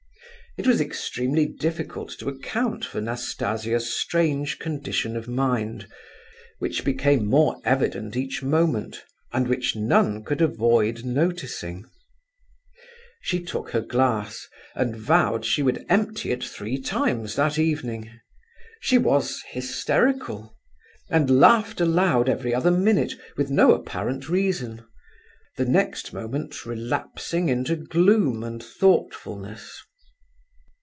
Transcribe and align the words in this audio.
It 0.57 0.67
was 0.67 0.81
extremely 0.81 1.45
difficult 1.45 2.09
to 2.19 2.27
account 2.27 2.83
for 2.83 2.99
Nastasia's 2.99 3.89
strange 3.95 4.59
condition 4.59 5.15
of 5.15 5.25
mind, 5.29 5.87
which 6.59 6.83
became 6.83 7.25
more 7.25 7.61
evident 7.63 8.17
each 8.17 8.43
moment, 8.43 9.05
and 9.31 9.47
which 9.47 9.77
none 9.77 10.25
could 10.25 10.41
avoid 10.41 11.05
noticing. 11.05 11.85
She 13.21 13.41
took 13.41 13.69
her 13.69 13.79
glass, 13.79 14.45
and 14.75 14.93
vowed 14.93 15.45
she 15.45 15.63
would 15.63 15.85
empty 15.87 16.31
it 16.31 16.43
three 16.43 16.77
times 16.81 17.37
that 17.37 17.57
evening. 17.57 18.11
She 18.81 18.97
was 18.97 19.41
hysterical, 19.51 20.57
and 21.09 21.39
laughed 21.39 21.79
aloud 21.79 22.27
every 22.27 22.53
other 22.53 22.71
minute 22.71 23.13
with 23.37 23.49
no 23.49 23.73
apparent 23.73 24.27
reason—the 24.27 25.65
next 25.65 26.11
moment 26.11 26.65
relapsing 26.65 27.47
into 27.47 27.77
gloom 27.77 28.43
and 28.43 28.61
thoughtfulness. 28.61 29.81